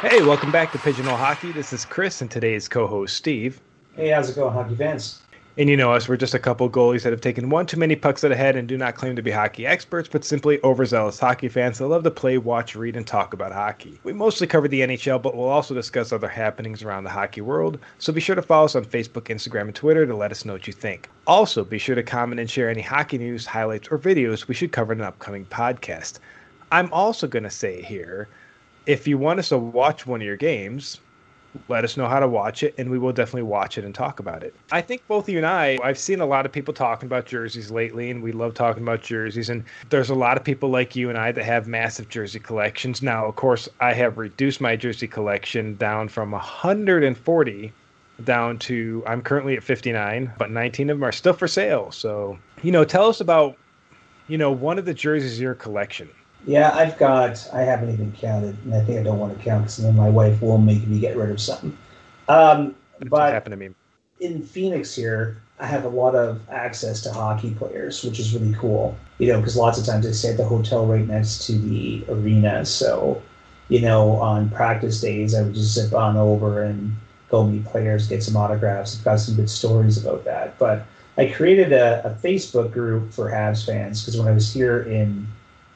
[0.00, 1.52] Hey, welcome back to Pigeonhole Hockey.
[1.52, 3.60] This is Chris and today's co-host Steve.
[3.96, 5.22] Hey, how's it going, hockey fans?
[5.56, 7.94] And you know us, we're just a couple goalies that have taken one too many
[7.94, 11.20] pucks at a head and do not claim to be hockey experts, but simply overzealous
[11.20, 14.00] hockey fans that love to play, watch, read, and talk about hockey.
[14.02, 17.78] We mostly cover the NHL, but we'll also discuss other happenings around the hockey world,
[17.98, 20.54] so be sure to follow us on Facebook, Instagram, and Twitter to let us know
[20.54, 21.08] what you think.
[21.28, 24.72] Also, be sure to comment and share any hockey news, highlights, or videos we should
[24.72, 26.18] cover in an upcoming podcast.
[26.72, 28.28] I'm also going to say here
[28.86, 31.00] if you want us to watch one of your games,
[31.68, 34.18] let us know how to watch it and we will definitely watch it and talk
[34.18, 34.54] about it.
[34.72, 37.70] I think both you and I, I've seen a lot of people talking about jerseys
[37.70, 41.08] lately and we love talking about jerseys and there's a lot of people like you
[41.08, 43.02] and I that have massive jersey collections.
[43.02, 47.72] Now, of course, I have reduced my jersey collection down from 140
[48.24, 51.90] down to I'm currently at 59, but 19 of them are still for sale.
[51.92, 53.56] So, you know, tell us about
[54.28, 56.08] you know, one of the jerseys in your collection.
[56.46, 57.48] Yeah, I've got.
[57.52, 60.08] I haven't even counted, and I think I don't want to count because then my
[60.08, 61.76] wife will make me get rid of something.
[62.28, 62.74] Um,
[63.08, 63.70] but happened to me.
[64.20, 68.54] In Phoenix here, I have a lot of access to hockey players, which is really
[68.54, 68.96] cool.
[69.18, 72.04] You know, because lots of times I stay at the hotel right next to the
[72.08, 73.22] arena, so
[73.68, 76.94] you know, on practice days, I would just zip on over and
[77.30, 78.98] go meet players, get some autographs.
[78.98, 80.58] I've got some good stories about that.
[80.58, 84.82] But I created a, a Facebook group for Habs fans because when I was here
[84.82, 85.26] in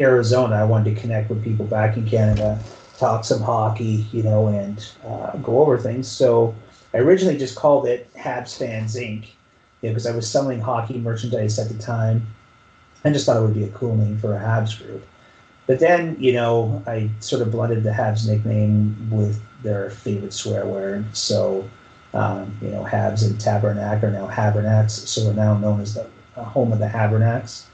[0.00, 0.56] Arizona.
[0.56, 2.58] I wanted to connect with people back in Canada,
[2.98, 6.08] talk some hockey, you know, and uh, go over things.
[6.08, 6.54] So
[6.94, 9.26] I originally just called it Habs Fans Inc.
[9.80, 12.26] because I was selling hockey merchandise at the time.
[13.04, 15.04] I just thought it would be a cool name for a Habs group.
[15.66, 20.66] But then, you know, I sort of blended the Habs nickname with their favorite swear
[20.66, 21.04] word.
[21.16, 21.68] So,
[22.14, 26.06] um, you know, Habs and Tabernac are now Habernacks, so we're now known as the
[26.36, 27.64] uh, home of the Habernacks.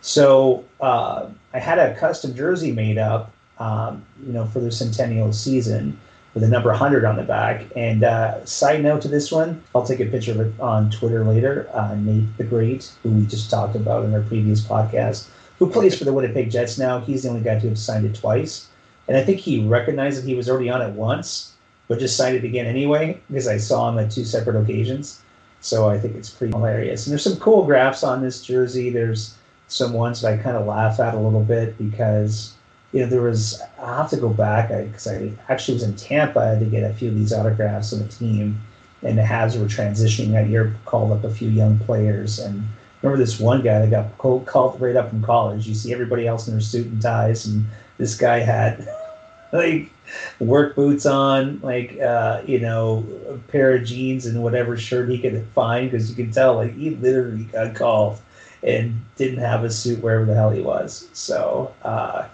[0.00, 5.32] So uh, I had a custom jersey made up, um, you know, for the centennial
[5.32, 5.98] season
[6.34, 7.64] with a number 100 on the back.
[7.76, 11.24] And uh, side note to this one, I'll take a picture of it on Twitter
[11.24, 11.70] later.
[11.72, 15.28] Uh, Nate the Great, who we just talked about in our previous podcast,
[15.60, 18.16] who plays for the Winnipeg Jets now, he's the only guy to have signed it
[18.16, 18.66] twice.
[19.06, 21.52] And I think he recognized that he was already on it once,
[21.86, 25.20] but just signed it again anyway, because I saw him at two separate occasions.
[25.60, 27.06] So I think it's pretty hilarious.
[27.06, 28.90] And there's some cool graphs on this jersey.
[28.90, 29.36] There's
[29.74, 32.54] some ones that I kind of laugh at a little bit because
[32.92, 35.96] you know there was I have to go back because I, I, actually was in
[35.96, 38.60] Tampa I had to get a few of these autographs on the team,
[39.02, 42.62] and the Habs were transitioning that year, called up a few young players, and
[43.02, 45.66] remember this one guy that got called, right up from college.
[45.66, 47.64] You see everybody else in their suit and ties, and
[47.98, 48.88] this guy had
[49.52, 49.90] like
[50.38, 55.18] work boots on, like uh, you know, a pair of jeans and whatever shirt he
[55.18, 58.20] could find because you could tell like he literally got called
[58.64, 61.08] and didn't have a suit wherever the hell he was.
[61.12, 62.26] So uh,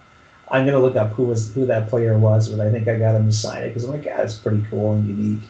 [0.48, 3.16] I'm gonna look up who was who that player was, but I think I got
[3.16, 5.48] him to sign it because I'm like, yeah, it's pretty cool and unique.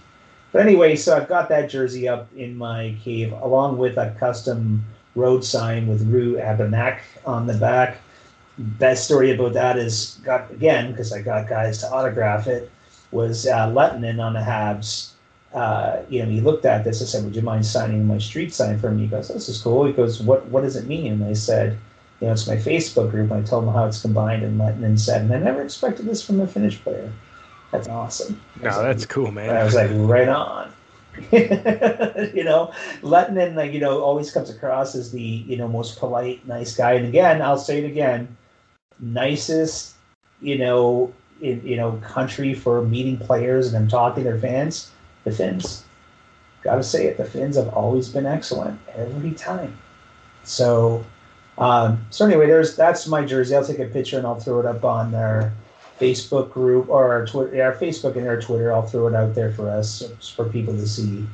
[0.53, 4.85] But anyway, so I've got that jersey up in my cave along with a custom
[5.15, 7.99] road sign with Rue Abernac on the back.
[8.59, 12.71] Best story about that is got again because I got guys to autograph it
[13.13, 15.13] was uh, Lettinen on the Habs
[15.55, 17.03] uh, you know, he looked at this.
[17.03, 19.61] I said, "Would you mind signing my street sign for me?" He goes, "This is
[19.61, 21.77] cool." He goes, "What What does it mean?" And I said,
[22.21, 24.99] "You know, it's my Facebook group." And I told him how it's combined, and Lettinen
[24.99, 27.13] said, "And I never expected this from a Finnish player."
[27.73, 28.41] That's awesome.
[28.63, 29.55] No, like, that's cool, man.
[29.55, 30.73] I was like, right on.
[31.33, 32.73] you know,
[33.03, 36.93] Lettinen, like you know, always comes across as the you know most polite, nice guy.
[36.93, 38.37] And again, I'll say it again,
[39.01, 39.95] nicest,
[40.41, 44.93] you know, in you know country for meeting players and them talking to their fans
[45.25, 45.85] the Finns.
[46.63, 49.77] Got to say it, the Finns have always been excellent every time.
[50.45, 51.05] So,
[51.59, 53.55] um, so anyway, there's that's my jersey.
[53.55, 55.53] I'll take a picture and I'll throw it up on our
[56.01, 58.73] Facebook group or our Twitter, our Facebook and our Twitter.
[58.73, 60.03] I'll throw it out there for us
[60.35, 61.27] for people to see.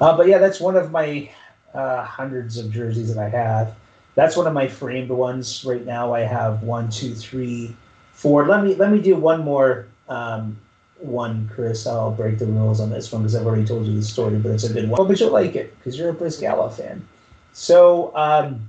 [0.00, 1.30] Uh, but yeah, that's one of my
[1.74, 3.74] uh, hundreds of jerseys that I have.
[4.14, 6.12] That's one of my framed ones right now.
[6.12, 7.76] I have one, two, three,
[8.12, 8.46] four.
[8.46, 10.58] Let me let me do one more um,
[11.06, 11.86] one, Chris.
[11.86, 14.52] I'll break the rules on this one because I've already told you the story, but
[14.52, 15.06] it's a good one.
[15.06, 17.06] But you'll like it because you're a Bryzgalov fan.
[17.52, 18.68] So, um,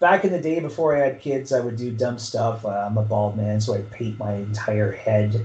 [0.00, 2.64] back in the day before I had kids, I would do dumb stuff.
[2.64, 5.44] Uh, I'm a bald man, so I paint my entire head,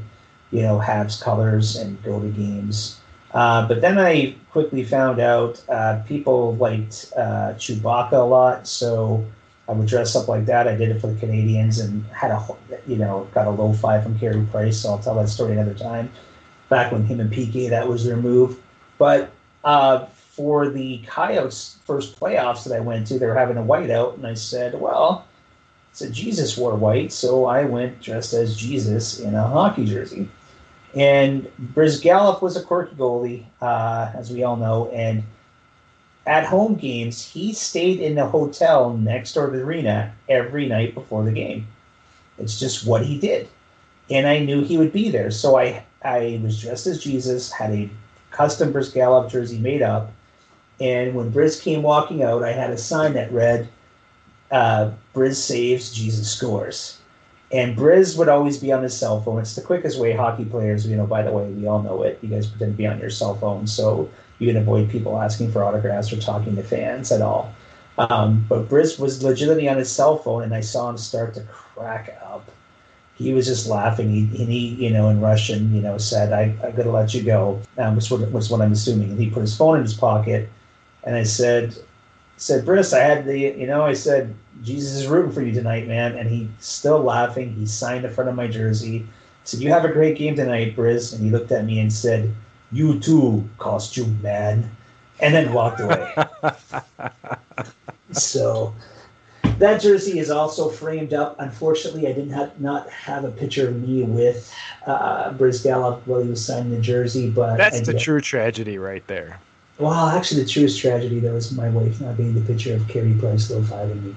[0.51, 3.00] you know, Habs colors and go to games.
[3.33, 9.25] Uh, but then I quickly found out uh, people liked uh, Chewbacca a lot, so
[9.68, 10.68] I would dress up like that.
[10.68, 12.46] I did it for the Canadiens and had a,
[12.86, 14.80] you know, got a low five from Carey Price.
[14.80, 16.10] So I'll tell that story another time.
[16.69, 18.60] Back when him and PK, that was their move.
[18.98, 19.31] But
[19.64, 24.16] uh, for the Coyotes' first playoffs that I went to, they were having a whiteout,
[24.16, 25.25] and I said, well,
[25.94, 30.30] said Jesus wore white, so I went dressed as Jesus in a hockey jersey.
[30.94, 34.90] And Bryzgalov was a quirky goalie, uh, as we all know.
[34.90, 35.24] And
[36.28, 40.94] at home games, he stayed in the hotel next door to the arena every night
[40.94, 41.66] before the game.
[42.38, 43.48] It's just what he did.
[44.10, 45.32] And I knew he would be there.
[45.32, 47.90] So I, I was dressed as Jesus, had a
[48.32, 50.12] custom Bryzgalov jersey made up.
[50.80, 53.68] And when Briz came walking out, I had a sign that read,
[54.52, 56.98] uh, Briz saves, Jesus scores.
[57.52, 59.40] And Briz would always be on his cell phone.
[59.40, 62.20] It's the quickest way hockey players, you know, by the way, we all know it.
[62.22, 64.10] You guys pretend to be on your cell phone so
[64.40, 67.54] you can avoid people asking for autographs or talking to fans at all.
[67.98, 71.42] Um, but Briz was legitimately on his cell phone, and I saw him start to
[71.42, 72.52] crack up.
[73.16, 74.10] He was just laughing.
[74.10, 77.14] He, and he, you know, in Russian, you know, said, I, I got to let
[77.14, 79.12] you go, um, which was what I'm assuming.
[79.12, 80.50] And he put his phone in his pocket,
[81.06, 81.76] and I said,
[82.38, 85.88] said, Briz, I had the, you know, I said, Jesus is rooting for you tonight,
[85.88, 86.16] man.
[86.16, 87.54] And he still laughing.
[87.54, 89.06] He signed in front of my jersey.
[89.44, 91.13] Said, You have a great game tonight, Briz.
[91.13, 92.34] And he looked at me and said,
[92.72, 94.69] You too, costume man.
[95.19, 96.16] And then walked away.
[98.12, 98.74] so
[99.57, 101.36] that jersey is also framed up.
[101.40, 104.54] Unfortunately, I didn't have not have a picture of me with
[104.86, 108.01] uh, Gallup while he was signing the jersey, but that's I the did.
[108.01, 109.40] true tragedy right there.
[109.80, 113.14] Well, actually, the truest tragedy though is my wife not being the picture of Carey
[113.14, 114.16] Price low fiving me.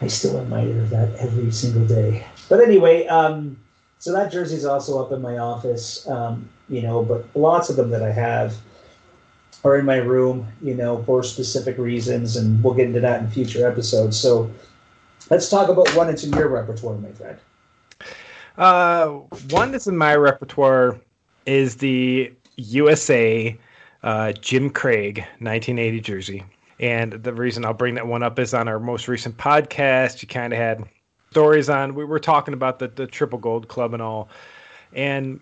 [0.00, 2.26] I still admire that every single day.
[2.50, 3.56] But anyway, um,
[3.98, 7.76] so that jersey is also up in my office, um, you know, but lots of
[7.76, 8.54] them that I have
[9.64, 13.30] are in my room, you know, for specific reasons, and we'll get into that in
[13.30, 14.18] future episodes.
[14.18, 14.50] So
[15.30, 17.38] let's talk about one that's in your repertoire, my friend.
[18.58, 19.06] Uh,
[19.50, 21.00] one that's in my repertoire
[21.46, 23.56] is the USA
[24.06, 26.44] uh, Jim Craig 1980 jersey.
[26.78, 30.28] And the reason I'll bring that one up is on our most recent podcast, you
[30.28, 30.84] kind of had
[31.32, 34.28] stories on, we were talking about the, the Triple Gold Club and all.
[34.92, 35.40] And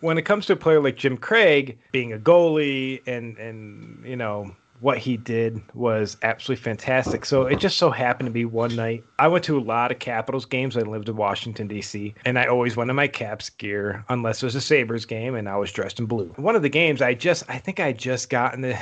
[0.00, 4.16] when it comes to a player like Jim Craig being a goalie and, and you
[4.16, 4.54] know,
[4.84, 7.24] what he did was absolutely fantastic.
[7.24, 9.02] So it just so happened to be one night.
[9.18, 10.76] I went to a lot of Capitals games.
[10.76, 14.46] I lived in Washington, D.C., and I always went in my Caps gear unless it
[14.46, 16.26] was a Sabres game and I was dressed in blue.
[16.36, 18.78] One of the games, I just, I think I just gotten the,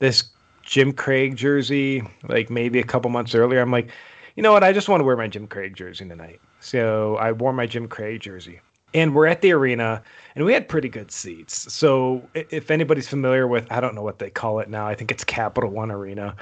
[0.00, 0.24] this
[0.62, 3.60] Jim Craig jersey, like maybe a couple months earlier.
[3.60, 3.90] I'm like,
[4.34, 4.64] you know what?
[4.64, 6.40] I just want to wear my Jim Craig jersey tonight.
[6.58, 8.58] So I wore my Jim Craig jersey.
[8.94, 10.02] And we're at the arena,
[10.34, 11.72] and we had pretty good seats.
[11.72, 15.10] So if anybody's familiar with, I don't know what they call it now, I think
[15.10, 16.34] it's Capital One Arena,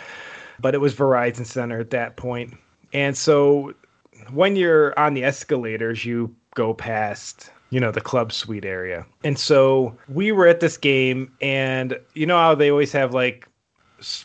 [0.60, 2.54] but it was Verizon Center at that point.
[2.92, 3.74] And so
[4.32, 9.36] when you're on the escalators, you go past you know the club suite area and
[9.36, 13.48] so we were at this game and you know how they always have like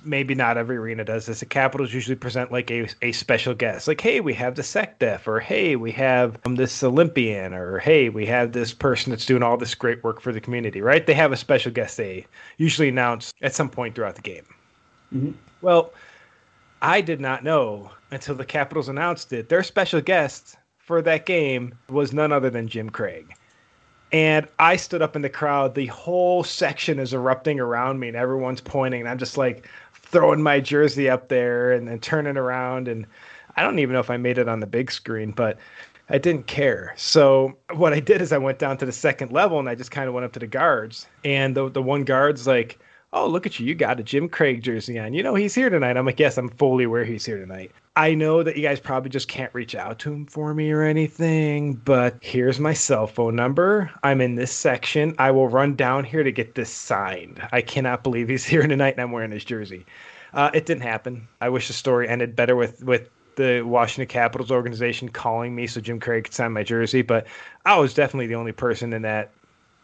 [0.04, 1.40] maybe not every arena does this.
[1.40, 5.28] The Capitals usually present like a, a special guest, like, hey, we have the SecDef,
[5.28, 9.44] or hey, we have um, this Olympian, or hey, we have this person that's doing
[9.44, 11.06] all this great work for the community, right?
[11.06, 12.26] They have a special guest they
[12.58, 14.46] usually announce at some point throughout the game.
[15.14, 15.32] Mm-hmm.
[15.62, 15.94] Well,
[16.82, 19.50] I did not know until the Capitals announced it.
[19.50, 23.34] Their special guest for that game was none other than Jim Craig.
[24.12, 25.76] And I stood up in the crowd.
[25.76, 29.02] The whole section is erupting around me, and everyone's pointing.
[29.02, 32.88] And I'm just like throwing my jersey up there and then turning around.
[32.88, 33.06] And
[33.56, 35.60] I don't even know if I made it on the big screen, but
[36.10, 36.94] I didn't care.
[36.98, 39.92] So what I did is I went down to the second level and I just
[39.92, 41.06] kind of went up to the guards.
[41.24, 42.80] And the the one guard's like,
[43.14, 43.66] "Oh, look at you!
[43.66, 45.14] You got a Jim Craig jersey on.
[45.14, 48.14] You know he's here tonight." I'm like, "Yes, I'm fully aware he's here tonight." I
[48.14, 51.74] know that you guys probably just can't reach out to him for me or anything,
[51.74, 53.92] but here's my cell phone number.
[54.04, 55.16] I'm in this section.
[55.18, 57.46] I will run down here to get this signed.
[57.52, 59.86] I cannot believe he's here tonight and I'm wearing his jersey.
[60.34, 61.28] Uh, it didn't happen.
[61.42, 65.82] I wish the story ended better with with the Washington Capitals organization calling me so
[65.82, 67.28] Jim Craig could sign my jersey, but
[67.66, 69.32] I was definitely the only person in that,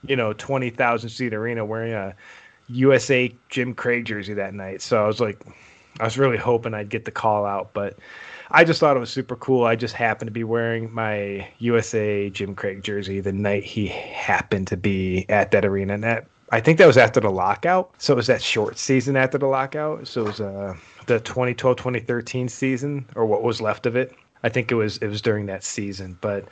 [0.05, 2.15] you know, 20,000 seat arena wearing a
[2.69, 4.81] USA Jim Craig jersey that night.
[4.81, 5.39] So I was like,
[5.99, 7.97] I was really hoping I'd get the call out, but
[8.51, 9.65] I just thought it was super cool.
[9.65, 14.67] I just happened to be wearing my USA Jim Craig jersey the night he happened
[14.67, 15.93] to be at that arena.
[15.93, 17.91] And that I think that was after the lockout.
[17.97, 20.07] So it was that short season after the lockout.
[20.07, 20.75] So it was uh,
[21.07, 24.13] the 2012-2013 season or what was left of it.
[24.43, 26.17] I think it was it was during that season.
[26.21, 26.45] But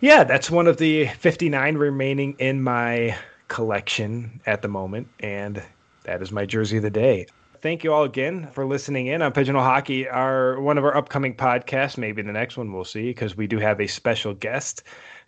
[0.00, 3.16] yeah, that's one of the 59 remaining in my
[3.48, 5.62] collection at the moment and
[6.04, 7.26] that is my jersey of the day
[7.66, 10.08] thank you all again for listening in on Pigeonhole Hockey.
[10.08, 13.58] Our one of our upcoming podcasts, maybe the next one we'll see, because we do
[13.58, 14.84] have a special guest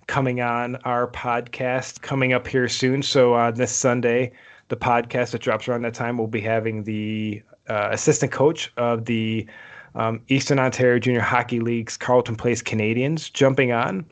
[0.07, 3.03] coming on our podcast coming up here soon.
[3.03, 4.33] So uh, this Sunday,
[4.69, 9.05] the podcast that drops around that time, we'll be having the uh, assistant coach of
[9.07, 9.47] the
[9.95, 14.05] um, Eastern Ontario Junior Hockey League's Carleton Place Canadians jumping on.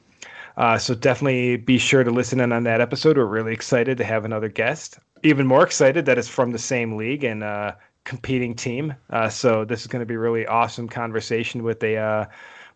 [0.56, 3.18] Uh, so definitely be sure to listen in on that episode.
[3.18, 4.98] We're really excited to have another guest.
[5.22, 7.72] Even more excited that it's from the same league and uh,
[8.04, 8.94] competing team.
[9.10, 12.25] Uh, so this is going to be really awesome conversation with a uh,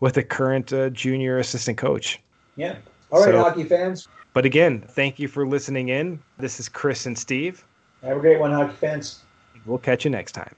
[0.01, 2.21] with a current uh, junior assistant coach.
[2.57, 2.77] Yeah.
[3.11, 4.09] All right, so, hockey fans.
[4.35, 6.23] But again, thank you for listening in.
[6.39, 7.65] This is Chris and Steve.
[8.03, 9.21] Have a great one, hockey fans.
[9.67, 10.55] We'll catch you next time.